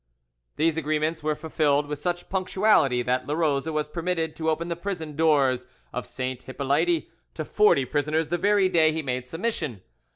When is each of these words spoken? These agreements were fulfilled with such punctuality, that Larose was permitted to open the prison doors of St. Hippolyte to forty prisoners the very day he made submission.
These 0.55 0.77
agreements 0.77 1.21
were 1.21 1.35
fulfilled 1.35 1.85
with 1.85 1.99
such 1.99 2.27
punctuality, 2.27 3.03
that 3.03 3.27
Larose 3.27 3.67
was 3.69 3.87
permitted 3.87 4.35
to 4.37 4.49
open 4.49 4.67
the 4.67 4.75
prison 4.75 5.15
doors 5.15 5.67
of 5.93 6.07
St. 6.07 6.41
Hippolyte 6.41 7.07
to 7.35 7.45
forty 7.45 7.85
prisoners 7.85 8.29
the 8.29 8.39
very 8.39 8.67
day 8.67 8.91
he 8.91 9.03
made 9.03 9.27
submission. 9.27 9.83